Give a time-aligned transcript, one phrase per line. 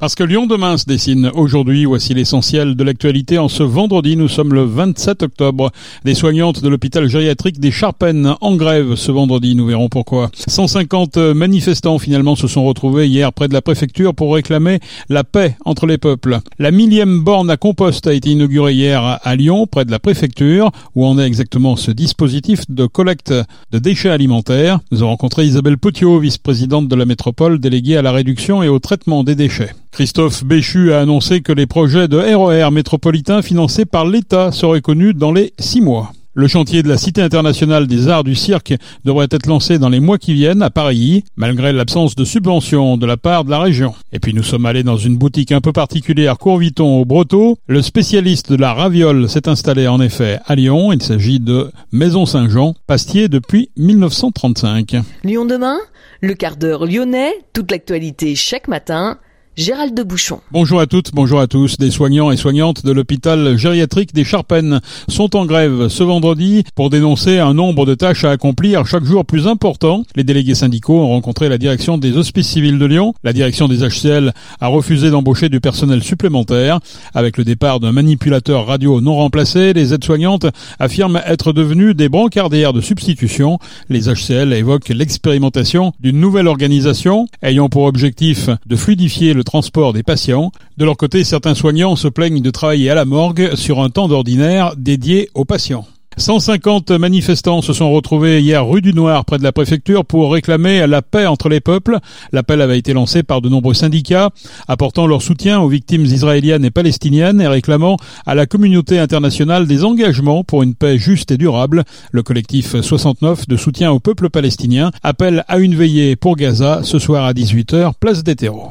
[0.00, 3.38] Parce que Lyon demain se dessine aujourd'hui, voici l'essentiel de l'actualité.
[3.38, 5.70] En ce vendredi, nous sommes le 27 octobre.
[6.04, 10.30] Des soignantes de l'hôpital gériatrique des Charpennes en grève ce vendredi, nous verrons pourquoi.
[10.34, 15.56] 150 manifestants finalement se sont retrouvés hier près de la préfecture pour réclamer la paix
[15.64, 16.40] entre les peuples.
[16.58, 20.72] La millième borne à compost a été inaugurée hier à Lyon, près de la préfecture,
[20.96, 23.32] où en est exactement ce dispositif de collecte
[23.70, 24.80] de déchets alimentaires?
[24.90, 28.80] Nous avons rencontré Isabelle Potiot, vice-présidente de la métropole, déléguée à la réduction et au
[28.80, 29.70] traitement des déchets.
[29.94, 35.14] Christophe Béchu a annoncé que les projets de RER métropolitain financés par l'État seraient connus
[35.14, 36.10] dans les six mois.
[36.32, 40.00] Le chantier de la Cité internationale des arts du cirque devrait être lancé dans les
[40.00, 43.94] mois qui viennent à Paris, malgré l'absence de subventions de la part de la région.
[44.12, 47.56] Et puis nous sommes allés dans une boutique un peu particulière, Courviton au Breteau.
[47.68, 50.92] Le spécialiste de la raviole s'est installé en effet à Lyon.
[50.92, 54.96] Il s'agit de Maison Saint-Jean, pastier depuis 1935.
[55.22, 55.78] Lyon demain,
[56.20, 59.18] le quart d'heure lyonnais, toute l'actualité chaque matin
[59.56, 60.40] Gérald de Bouchon.
[60.50, 61.76] Bonjour à toutes, bonjour à tous.
[61.76, 66.90] Des soignants et soignantes de l'hôpital gériatrique des Charpennes sont en grève ce vendredi pour
[66.90, 70.02] dénoncer un nombre de tâches à accomplir chaque jour plus important.
[70.16, 73.14] Les délégués syndicaux ont rencontré la direction des hospices civils de Lyon.
[73.22, 76.80] La direction des HCL a refusé d'embaucher du personnel supplémentaire.
[77.14, 80.46] Avec le départ d'un manipulateur radio non remplacé, les aides-soignantes
[80.80, 83.60] affirment être devenues des brancardières de substitution.
[83.88, 90.02] Les HCL évoquent l'expérimentation d'une nouvelle organisation ayant pour objectif de fluidifier le transport des
[90.02, 90.52] patients.
[90.76, 94.08] De leur côté, certains soignants se plaignent de travailler à la morgue sur un temps
[94.08, 95.86] d'ordinaire dédié aux patients.
[96.16, 100.86] 150 manifestants se sont retrouvés hier rue du Noir près de la préfecture pour réclamer
[100.86, 101.98] la paix entre les peuples.
[102.32, 104.30] L'appel avait été lancé par de nombreux syndicats
[104.68, 107.96] apportant leur soutien aux victimes israéliennes et palestiniennes et réclamant
[108.26, 111.84] à la communauté internationale des engagements pour une paix juste et durable.
[112.12, 116.98] Le collectif 69 de soutien au peuple palestinien appelle à une veillée pour Gaza ce
[116.98, 118.70] soir à 18h, place des terreaux.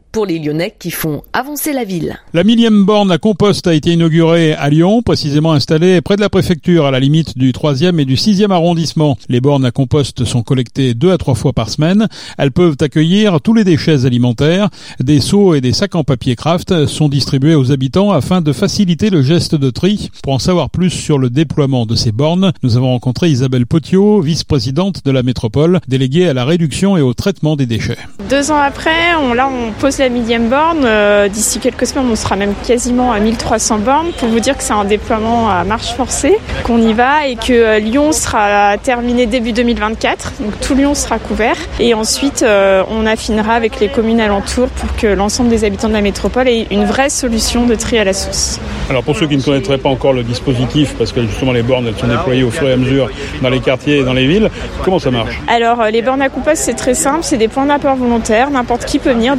[0.11, 2.19] pour les Lyonnais qui font avancer la ville.
[2.33, 6.29] La millième borne à compost a été inaugurée à Lyon, précisément installée près de la
[6.29, 9.17] préfecture, à la limite du 3e et du 6e arrondissement.
[9.29, 12.07] Les bornes à compost sont collectées deux à trois fois par semaine.
[12.37, 14.69] Elles peuvent accueillir tous les déchets alimentaires.
[14.99, 19.09] Des seaux et des sacs en papier craft sont distribués aux habitants afin de faciliter
[19.09, 20.09] le geste de tri.
[20.23, 24.21] Pour en savoir plus sur le déploiement de ces bornes, nous avons rencontré Isabelle Potiot,
[24.21, 27.97] vice-présidente de la métropole, déléguée à la réduction et au traitement des déchets.
[28.29, 30.81] Deux ans après, on, là, on pose la millième borne.
[30.83, 34.63] Euh, d'ici quelques semaines, on sera même quasiment à 1300 bornes pour vous dire que
[34.63, 39.27] c'est un déploiement à marche forcée, qu'on y va et que euh, Lyon sera terminé
[39.27, 40.33] début 2024.
[40.39, 41.55] Donc tout Lyon sera couvert.
[41.79, 45.93] Et ensuite, euh, on affinera avec les communes alentours pour que l'ensemble des habitants de
[45.93, 48.59] la métropole ait une vraie solution de tri à la source.
[48.89, 51.85] Alors pour ceux qui ne connaîtraient pas encore le dispositif, parce que justement les bornes
[51.87, 53.09] elles sont déployées au fur et à mesure
[53.41, 54.49] dans les quartiers et dans les villes,
[54.83, 55.39] comment ça marche?
[55.47, 58.99] Alors les bornes à compost c'est très simple, c'est des points d'apport volontaires, n'importe qui
[58.99, 59.35] peut venir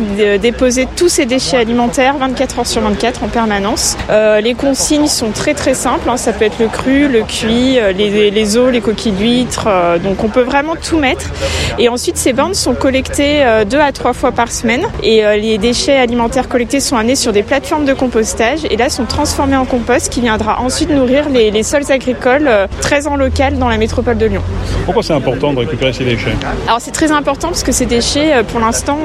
[0.53, 3.97] déposer tous ses déchets alimentaires 24 heures sur 24 en permanence.
[4.11, 6.19] Euh, les consignes sont très très simples, hein.
[6.19, 9.99] ça peut être le cru, le cuit, euh, les, les os, les coquilles d'huîtres, euh,
[9.99, 11.31] donc on peut vraiment tout mettre.
[11.79, 15.97] Et ensuite ces bornes sont collectées deux à trois fois par semaine et les déchets
[15.97, 20.13] alimentaires collectés sont amenés sur des plateformes de compostage et là sont transformés en compost
[20.13, 22.51] qui viendra ensuite nourrir les, les sols agricoles
[22.83, 24.43] très en local dans la métropole de Lyon.
[24.84, 26.34] Pourquoi c'est important de récupérer ces déchets?
[26.67, 28.99] Alors c'est très important parce que ces déchets, pour l'instant,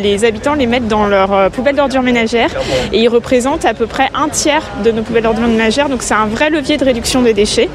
[0.00, 2.50] les habitants les mettent dans leur euh, poubelles d'ordures ménagères
[2.92, 5.88] et ils représentent à peu près un tiers de nos poubelles d'ordures ménagères.
[5.88, 7.68] Donc c'est un vrai levier de réduction des déchets.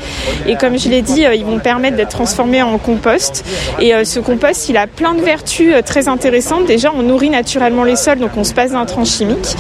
[0.48, 3.46] Et comme je l'ai dit, euh, ils vont permettre d'être transformés en compost.
[3.80, 6.66] Et euh, ce compost, il a plein de vertus très intéressantes.
[6.66, 9.56] Déjà, on nourrit naturellement les sols, donc on se passe d'intrants chimiques.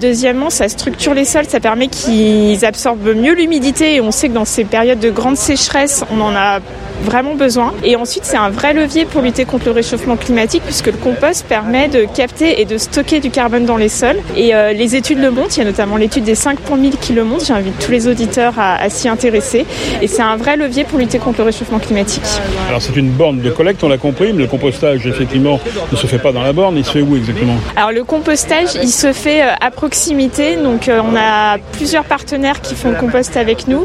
[0.00, 3.96] deuxièmement, ça structure les sols, ça permet qu'ils absorbent mieux l'humidité.
[3.96, 6.60] Et on sait que dans ces périodes de grande sécheresse, on en a
[7.02, 7.72] vraiment besoin.
[7.84, 11.46] Et ensuite, c'est un vrai levier pour lutter contre le réchauffement climatique puisque le compost
[11.46, 14.18] permet de capter et de stocker du carbone dans les sols.
[14.36, 16.96] Et euh, les études le montrent, il y a notamment l'étude des 5 pour 1000
[16.98, 17.46] qui le montrent.
[17.46, 19.66] J'invite tous les auditeurs à, s'y intéresser.
[20.02, 22.22] Et c'est un vrai levier pour lutter contre le réchauffement climatique.
[22.68, 25.60] Alors c'est une borne de collecte, on l'a compris, mais le compostage effectivement
[25.90, 27.56] ne se fait pas dans la borne, il se fait où exactement?
[27.76, 30.56] Alors le compostage, il se fait euh, à proximité.
[30.56, 33.84] Donc euh, on a plusieurs partenaires qui font le compost avec nous.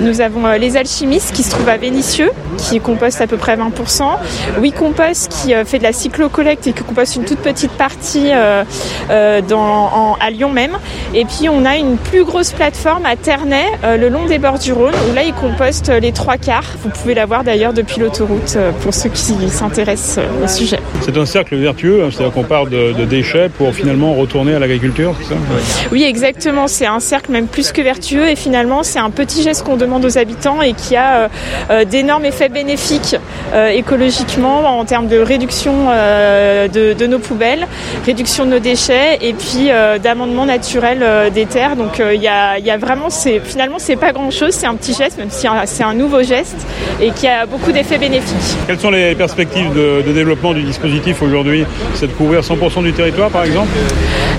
[0.00, 4.02] Nous avons les alchimistes qui se trouvent à Vénissieux, qui composte à peu près 20%.
[4.60, 8.30] Oui Compost qui euh, fait de la cyclocollecte et qui composte une toute petite partie
[8.32, 8.64] euh,
[9.10, 10.78] euh, dans, à Lyon même.
[11.14, 13.66] Et puis on a une plus grosse plateforme à Ternay,
[13.98, 16.76] le long des bords du Rhône, où là ils compostent les trois quarts.
[16.82, 20.80] Vous pouvez la voir d'ailleurs depuis l'autoroute pour ceux qui s'intéressent au sujet.
[21.00, 24.58] C'est un cercle vertueux, hein, c'est-à-dire qu'on part de, de, déchets pour finalement retourner à
[24.58, 25.40] l'agriculture, c'est ça?
[25.90, 26.66] Oui, exactement.
[26.66, 30.04] C'est un cercle même plus que vertueux et finalement c'est un petit geste qu'on demande
[30.04, 31.28] aux habitants et qui a
[31.84, 33.16] d'énormes effets bénéfiques
[33.74, 37.66] écologiquement en termes de réduction de, de, nos poubelles,
[38.06, 39.68] réduction de nos déchets et puis
[40.02, 41.76] d'amendement naturel des terres.
[41.76, 43.08] Donc il y a, y, a, vraiment,
[43.44, 46.66] finalement c'est pas grand-chose, c'est un petit geste, même si c'est un nouveau geste
[47.00, 48.56] et qui a beaucoup d'effets bénéfiques.
[48.66, 51.64] Quelles sont les perspectives de, de développement du dispositif aujourd'hui?
[51.94, 53.70] C'est de couvrir 100% du territoire par exemple?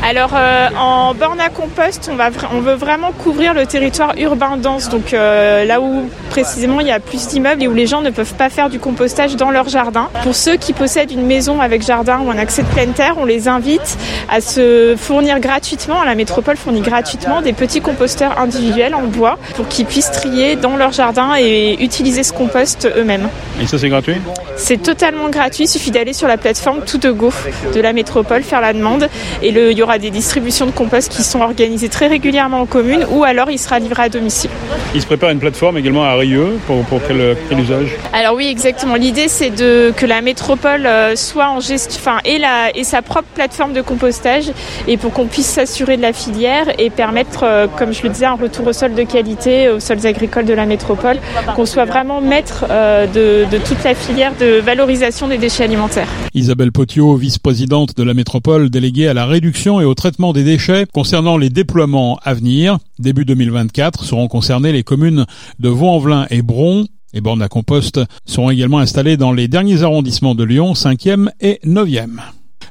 [0.07, 4.57] Alors euh, en borne à compost, on, va, on veut vraiment couvrir le territoire urbain
[4.57, 8.02] dense, donc euh, là où précisément il y a plus d'immeubles et où les gens
[8.02, 10.10] ne peuvent pas faire du compostage dans leur jardin.
[10.24, 13.26] Pour ceux qui possèdent une maison avec jardin ou un accès de pleine terre, on
[13.26, 13.98] les invite
[14.30, 19.68] à se fournir gratuitement, la métropole fournit gratuitement des petits composteurs individuels en bois pour
[19.68, 23.30] qu'ils puissent trier dans leur jardin et utiliser ce compost eux-mêmes.
[23.62, 24.16] Et ça c'est gratuit?
[24.56, 27.32] C'est totalement gratuit, il suffit d'aller sur la plateforme Tout de Go
[27.74, 29.10] de la métropole, faire la demande
[29.42, 32.66] et le, il y aura des distributions de compost qui sont organisées très régulièrement en
[32.66, 34.52] commune ou alors il sera livré à domicile.
[34.94, 37.73] Il se prépare une plateforme également à Rieux pour, pour quel, quel, usage
[38.14, 42.75] Alors oui exactement, l'idée c'est de que la métropole soit en gestion, enfin et, la,
[42.75, 44.52] et sa propre plateforme de compostage
[44.88, 48.36] et pour qu'on puisse s'assurer de la filière et permettre, comme je le disais, un
[48.36, 51.18] retour au sol de qualité aux sols agricoles de la métropole,
[51.56, 56.08] qu'on soit vraiment maître de, de toute la filière de valorisation des déchets alimentaires.
[56.34, 60.86] Isabelle Potiot, vice-présidente de la métropole déléguée à la réduction et au traitement des déchets
[60.92, 62.78] concernant les déploiements à venir.
[63.00, 65.25] Début 2024 seront concernées les communes
[65.60, 66.86] de Vaux-en-Velin et Bron.
[67.13, 71.60] Les bornes à compost seront également installées dans les derniers arrondissements de Lyon, 5e et
[71.65, 72.19] 9e.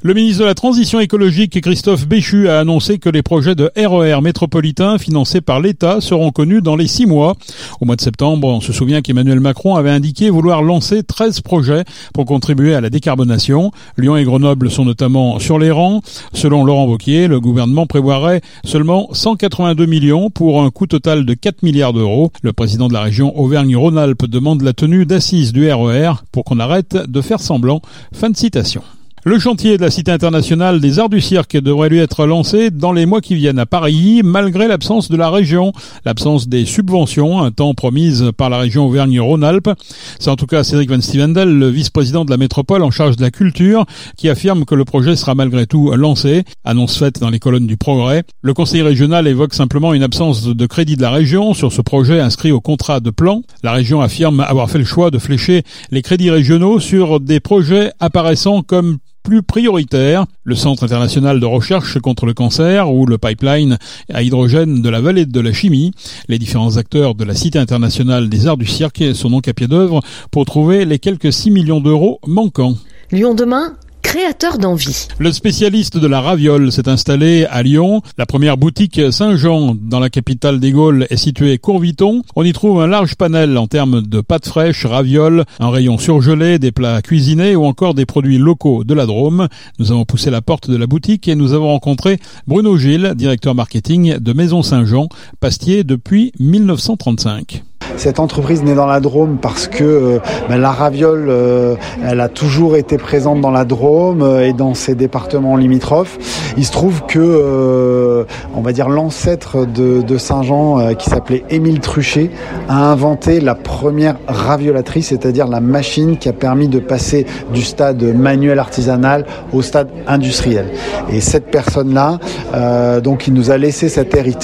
[0.05, 4.21] Le ministre de la Transition écologique, Christophe Béchu, a annoncé que les projets de RER
[4.21, 7.37] métropolitains financés par l'État seront connus dans les six mois.
[7.81, 11.85] Au mois de septembre, on se souvient qu'Emmanuel Macron avait indiqué vouloir lancer 13 projets
[12.13, 13.71] pour contribuer à la décarbonation.
[13.97, 16.01] Lyon et Grenoble sont notamment sur les rangs.
[16.33, 21.63] Selon Laurent Wauquiez, le gouvernement prévoirait seulement 182 millions pour un coût total de 4
[21.63, 22.33] milliards d'euros.
[22.43, 26.97] Le président de la région Auvergne-Rhône-Alpes demande la tenue d'assises du RER pour qu'on arrête
[27.09, 27.81] de faire semblant.
[28.13, 28.83] Fin de citation.
[29.25, 32.93] Le chantier de la Cité internationale des arts du cirque devrait lui être lancé dans
[32.93, 35.73] les mois qui viennent à Paris, malgré l'absence de la région,
[36.05, 39.71] l'absence des subventions, un temps promises par la région Auvergne-Rhône-Alpes.
[40.19, 43.23] C'est en tout cas Cédric Van Stevendel, le vice-président de la métropole en charge de
[43.23, 43.87] la culture,
[44.17, 47.77] qui affirme que le projet sera malgré tout lancé, annonce faite dans les colonnes du
[47.77, 48.25] Progrès.
[48.43, 52.19] Le conseil régional évoque simplement une absence de crédit de la région sur ce projet
[52.19, 53.43] inscrit au contrat de plan.
[53.63, 57.93] La région affirme avoir fait le choix de flécher les crédits régionaux sur des projets
[58.01, 63.79] apparaissant comme plus prioritaire, le Centre international de recherche contre le cancer ou le pipeline
[64.13, 65.93] à hydrogène de la vallée de la chimie.
[66.29, 69.69] Les différents acteurs de la Cité internationale des arts du cirque sont donc à pied
[69.69, 72.77] d'œuvre pour trouver les quelques 6 millions d'euros manquants.
[73.11, 75.09] Lyon demain créateur d'envie.
[75.19, 78.03] Le spécialiste de la raviole s'est installé à Lyon.
[78.19, 82.23] La première boutique Saint-Jean dans la capitale des Gaules est située Courviton.
[82.37, 86.59] On y trouve un large panel en termes de pâtes fraîches, ravioles, un rayon surgelé,
[86.59, 89.49] des plats cuisinés ou encore des produits locaux de la Drôme.
[89.79, 93.55] Nous avons poussé la porte de la boutique et nous avons rencontré Bruno Gilles, directeur
[93.55, 95.09] marketing de Maison Saint-Jean,
[95.41, 97.63] pastier depuis 1935.
[97.97, 100.19] Cette entreprise naît dans la Drôme parce que euh,
[100.49, 104.75] ben, la raviole, euh, elle a toujours été présente dans la Drôme euh, et dans
[104.75, 106.19] ses départements limitrophes.
[106.57, 112.31] Il se trouve que, on va dire, l'ancêtre de, Saint-Jean, qui s'appelait Émile Truchet,
[112.69, 118.03] a inventé la première raviolatrice, c'est-à-dire la machine qui a permis de passer du stade
[118.03, 120.67] manuel artisanal au stade industriel.
[121.11, 122.19] Et cette personne-là,
[122.55, 124.37] euh, donc, il nous a laissé cet, hérit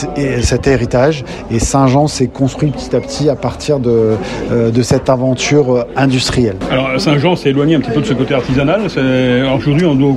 [0.42, 4.16] cet héritage et Saint-Jean s'est construit petit à petit partir de,
[4.52, 6.56] euh, de cette aventure industrielle.
[6.70, 8.82] Alors Saint-Jean s'est éloigné un petit peu de ce côté artisanal.
[9.56, 10.14] Aujourd'hui, on doit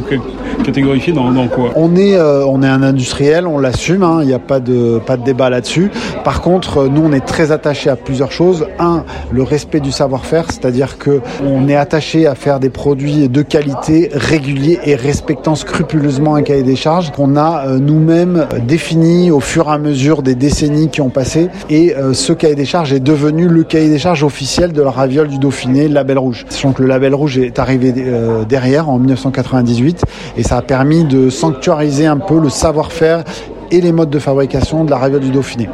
[0.63, 1.71] catégorifier dans, dans quoi?
[1.75, 4.99] On est, euh, on est un industriel, on l'assume, il hein, n'y a pas de,
[5.05, 5.91] pas de débat là-dessus.
[6.23, 8.67] Par contre, nous, on est très attaché à plusieurs choses.
[8.79, 13.41] Un, le respect du savoir-faire, c'est-à-dire que on est attaché à faire des produits de
[13.41, 19.39] qualité, réguliers et respectant scrupuleusement un cahier des charges qu'on a euh, nous-mêmes défini au
[19.39, 21.49] fur et à mesure des décennies qui ont passé.
[21.69, 24.91] Et euh, ce cahier des charges est devenu le cahier des charges officiel de la
[24.91, 26.45] raviole du Dauphiné, le label rouge.
[26.49, 30.03] Sachant que le label rouge est arrivé euh, derrière en 1998
[30.37, 33.23] et ça a permis de sanctuariser un peu le savoir-faire
[33.71, 35.69] et les modes de fabrication de la raviole du Dauphiné.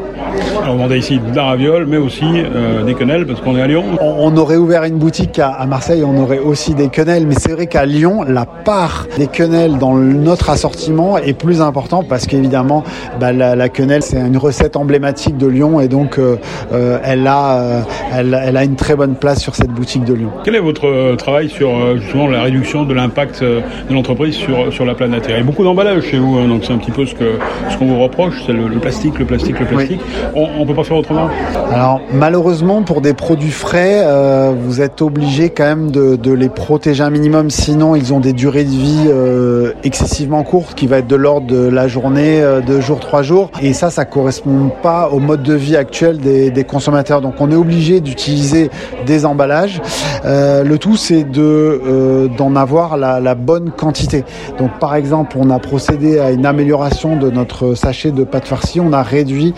[0.69, 3.67] On vendait ici de la raviole, mais aussi euh, des quenelles, parce qu'on est à
[3.67, 3.83] Lyon.
[4.01, 7.67] On, aurait ouvert une boutique à, Marseille, on aurait aussi des quenelles, mais c'est vrai
[7.67, 12.83] qu'à Lyon, la part des quenelles dans notre assortiment est plus importante parce qu'évidemment,
[13.19, 16.35] bah, la, quenelle, c'est une recette emblématique de Lyon et donc euh,
[16.73, 17.83] euh, elle, a,
[18.13, 20.31] elle, a une très bonne place sur cette boutique de Lyon.
[20.43, 23.61] Quel est votre travail sur justement la réduction de l'impact de
[23.93, 25.25] l'entreprise sur, sur la planète?
[25.29, 27.25] Il y a beaucoup d'emballage chez vous, hein, donc c'est un petit peu ce qu'on
[27.71, 30.01] ce qu'on vous reproche, c'est le, plastique, le plastique, le plastique.
[30.35, 31.29] On ne peut pas faire autrement
[31.71, 37.03] Alors malheureusement, pour des produits frais, euh, vous êtes obligé quand même de, les protéger
[37.03, 41.07] un minimum, sinon ils ont des durées de vie euh, excessivement courtes, qui va être
[41.07, 43.49] de l'ordre de la journée, euh, deux jours, trois jours.
[43.61, 47.21] Et ça, ça correspond pas au mode de vie actuel des, consommateurs.
[47.21, 48.69] Donc on est obligé d'utiliser
[49.05, 49.81] des emballages.
[50.25, 54.25] le tout, c'est de d'en avoir la, la bonne quantité.
[54.59, 58.79] Donc par exemple, on a procédé à une amélioration de notre sachet de pâte farcie.
[58.79, 59.53] On a réduit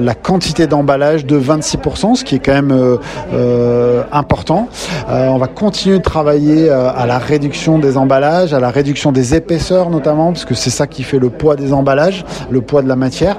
[0.00, 2.96] la quantité d'emballage de 26%, ce qui est quand même euh,
[3.32, 4.68] euh, important.
[5.08, 9.34] Euh, on va continuer de travailler à la réduction des emballages, à la réduction des
[9.34, 12.88] épaisseurs notamment, parce que c'est ça qui fait le poids des emballages, le poids de
[12.88, 13.38] la matière.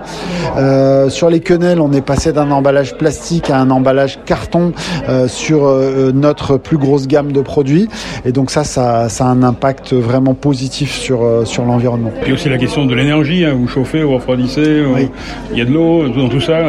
[1.09, 4.73] sur les quenelles, on est passé d'un emballage plastique à un emballage carton
[5.27, 5.73] sur
[6.13, 7.87] notre plus grosse gamme de produits.
[8.25, 12.11] Et donc ça, ça, a un impact vraiment positif sur, sur l'environnement.
[12.25, 14.83] Et aussi la question de l'énergie, hein, vous chauffez, vous refroidissez,
[15.51, 16.59] il y a de l'eau, dans tout ça,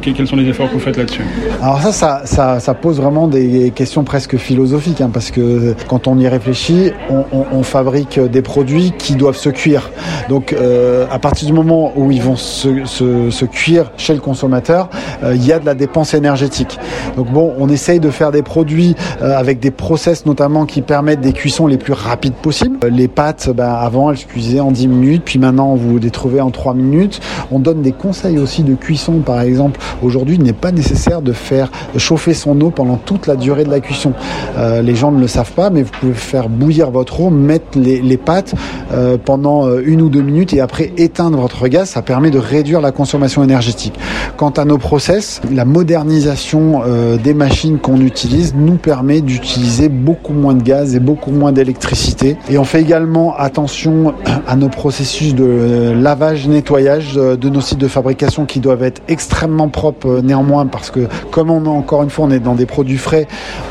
[0.00, 1.22] quels sont les efforts que vous faites là-dessus
[1.62, 6.18] alors ça, ça, ça, pose vraiment des questions presque philosophiques, hein, parce que quand on
[6.18, 9.90] y réfléchit, on, fabrique des produits qui doivent se cuire.
[10.28, 14.88] Donc euh, à partir du moment où ils vont se, cuire chez le consommateur,
[15.22, 16.78] euh, il y a de la dépense énergétique.
[17.16, 21.20] Donc bon, on essaye de faire des produits euh, avec des process notamment qui permettent
[21.20, 22.78] des cuissons les plus rapides possibles.
[22.88, 26.40] Les pâtes, ben, avant elles se cuisaient en 10 minutes, puis maintenant vous les trouvez
[26.40, 27.20] en 3 minutes.
[27.50, 29.80] On donne des conseils aussi de cuisson, par exemple.
[30.02, 33.70] Aujourd'hui, il n'est pas nécessaire de faire chauffer son eau pendant toute la durée de
[33.70, 34.12] la cuisson.
[34.58, 37.78] Euh, les gens ne le savent pas, mais vous pouvez faire bouillir votre eau, mettre
[37.78, 38.54] les, pâtes
[38.92, 41.90] euh, pendant euh, une ou deux minutes et après éteindre votre gaz.
[41.90, 43.94] Ça permet de réduire la consommation énergétique.
[44.36, 46.82] Quant à nos process, la modernisation
[47.22, 52.36] des machines qu'on utilise nous permet d'utiliser beaucoup moins de gaz et beaucoup moins d'électricité.
[52.48, 54.14] Et on fait également attention
[54.46, 59.68] à nos processus de lavage, nettoyage de nos sites de fabrication qui doivent être extrêmement
[59.68, 62.98] propres néanmoins parce que comme on a encore une fois on est dans des produits
[62.98, 63.26] frais,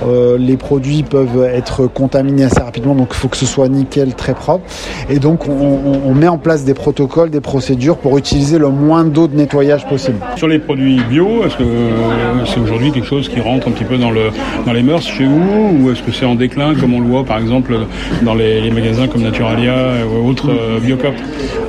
[0.05, 4.13] euh, les produits peuvent être contaminés assez rapidement, donc il faut que ce soit nickel,
[4.15, 4.65] très propre.
[5.09, 9.27] Et donc on, met en place des protocoles, des procédures pour utiliser le moins d'eau
[9.27, 10.17] de nettoyage possible.
[10.35, 13.83] Sur les produits bio, est-ce que euh, c'est aujourd'hui quelque chose qui rentre un petit
[13.83, 14.29] peu dans, le,
[14.65, 17.23] dans les mœurs chez vous ou est-ce que c'est en déclin comme on le voit
[17.23, 17.75] par exemple
[18.21, 19.75] dans les, magasins comme Naturalia
[20.07, 21.13] ou autres euh, Biocop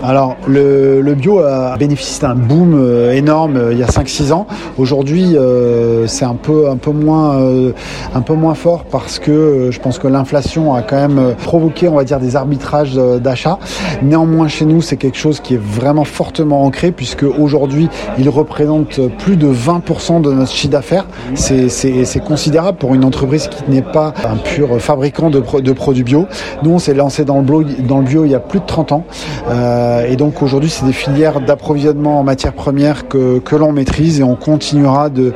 [0.02, 4.46] Alors le, le, bio a bénéficié d'un boom énorme il y a 5-6 ans.
[4.78, 7.72] Aujourd'hui, euh, c'est un peu un peu moins euh,
[8.14, 11.88] un peu moins fort parce que euh, je pense que l'inflation a quand même provoqué,
[11.88, 13.58] on va dire, des arbitrages d'achat.
[14.02, 19.00] Néanmoins, chez nous, c'est quelque chose qui est vraiment fortement ancré puisque aujourd'hui, il représente
[19.18, 21.06] plus de 20% de notre chiffre d'affaires.
[21.34, 26.26] C'est considérable pour une entreprise qui n'est pas un pur fabricant de, de produits bio.
[26.62, 28.66] Nous, on s'est lancé dans le, bio, dans le bio il y a plus de
[28.66, 29.04] 30 ans.
[29.50, 34.20] Euh, et donc aujourd'hui, c'est des filières d'approvisionnement en matières premières que, que l'on maîtrise
[34.20, 35.32] et on continuera de,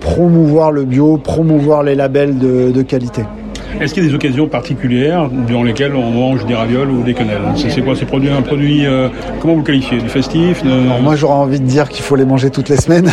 [0.00, 3.22] promouvoir le bio, promouvoir les labels de, qualité.
[3.80, 7.14] Est-ce qu'il y a des occasions particulières durant lesquelles on mange des ravioles ou des
[7.14, 9.08] quenelles C'est quoi C'est produit, un produit, euh,
[9.40, 12.50] comment vous le qualifiez Du festif Moi j'aurais envie de dire qu'il faut les manger
[12.50, 13.08] toutes les semaines.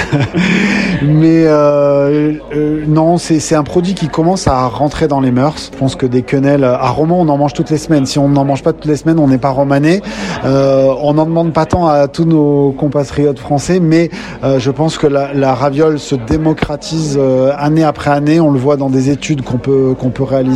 [1.03, 5.69] Mais euh, euh, non, c'est un produit qui commence à rentrer dans les mœurs.
[5.71, 8.07] Je pense que des quenelles, à Romans on en mange toutes les semaines.
[8.07, 10.01] Si on n'en mange pas toutes les semaines, on n'est pas romané.
[10.43, 14.09] on n'en demande pas tant à tous nos compatriotes français, mais
[14.57, 17.19] je pense que la, la raviole se démocratise
[17.55, 18.39] année après année.
[18.39, 20.54] On le voit dans des études qu'on peut, qu'on peut réaliser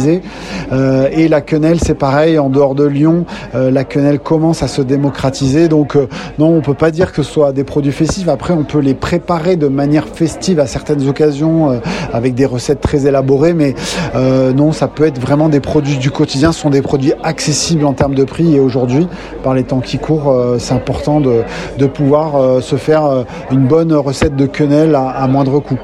[0.72, 3.26] euh, et la quenelle, c'est pareil, en dehors de Lyon,
[3.56, 5.68] euh, la quenelle commence à se démocratiser.
[5.68, 8.28] Donc euh, non, on peut pas dire que ce soit des produits festifs.
[8.28, 11.80] Après, on peut les préparer de manière festive à certaines occasions
[12.14, 13.76] avec des recettes très élaborées, mais
[14.16, 16.52] non, ça peut être vraiment des produits du quotidien.
[16.52, 18.56] Ce sont des produits accessibles en termes de prix.
[18.56, 19.08] Et aujourd'hui,
[19.44, 21.44] par les temps qui courent, c'est important de,
[21.88, 25.80] pouvoir se faire une bonne recette de quenelle à moindre coût.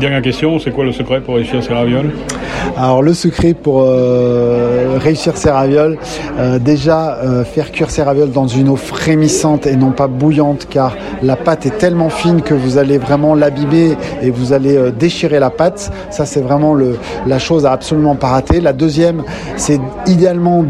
[0.00, 2.12] Dernière question, c'est quoi le secret pour réussir ces ravioles?
[2.76, 5.98] Alors le secret pour euh, réussir ces ravioles,
[6.38, 10.68] euh, déjà euh, faire cuire ces ravioles dans une eau frémissante et non pas bouillante
[10.70, 15.40] car la pâte est tellement fine que vous allez vraiment l'abîmer et vous allez déchirer
[15.40, 15.90] la pâte.
[16.10, 16.76] Ça c'est vraiment
[17.26, 18.60] la chose à absolument pas rater.
[18.60, 19.24] La deuxième,
[19.56, 20.64] c'est idéalement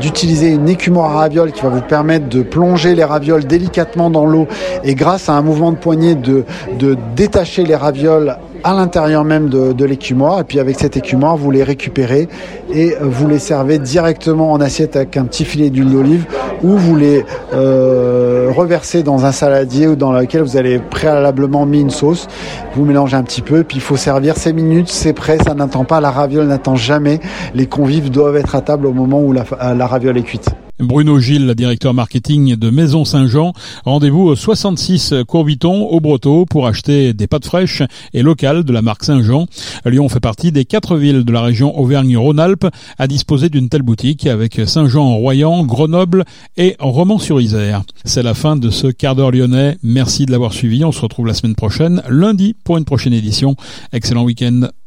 [0.00, 4.26] d'utiliser une écumoire à ravioles qui va vous permettre de plonger les ravioles délicatement dans
[4.26, 4.46] l'eau
[4.84, 6.44] et grâce à un mouvement de poignet de,
[6.78, 10.40] de détacher les ravioles à l'intérieur même de, de l'écumoire.
[10.40, 12.28] Et puis avec cet écumoire, vous les récupérez
[12.72, 16.26] et vous les servez directement en assiette avec un petit filet d'huile d'olive
[16.62, 21.80] ou vous les euh, reversez dans un saladier ou dans lequel vous allez préalablement mis
[21.80, 22.28] une sauce.
[22.74, 25.84] Vous mélangez un petit peu, puis il faut servir 5 minutes, c'est prêt, ça n'attend
[25.84, 27.20] pas, la raviole n'attend jamais.
[27.54, 30.50] Les convives doivent être à table au moment où la, la raviole est cuite.
[30.82, 33.52] Bruno Gilles, directeur marketing de Maison Saint-Jean.
[33.84, 38.82] Rendez-vous au 66 Courbiton au Breteau pour acheter des pâtes fraîches et locales de la
[38.82, 39.46] marque Saint-Jean.
[39.86, 42.66] Lyon fait partie des quatre villes de la région Auvergne-Rhône-Alpes
[42.98, 46.24] à disposer d'une telle boutique avec Saint-Jean-Royan, Grenoble
[46.56, 47.82] et Romans-sur-Isère.
[48.04, 49.78] C'est la fin de ce quart d'heure lyonnais.
[49.84, 50.84] Merci de l'avoir suivi.
[50.84, 53.54] On se retrouve la semaine prochaine, lundi, pour une prochaine édition.
[53.92, 54.68] Excellent week-end.